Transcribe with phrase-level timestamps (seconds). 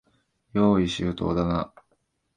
[0.53, 1.71] 用意周到だな。